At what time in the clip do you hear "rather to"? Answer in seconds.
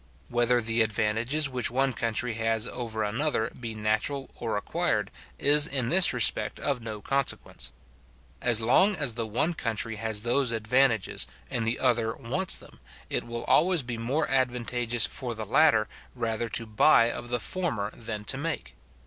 16.15-16.65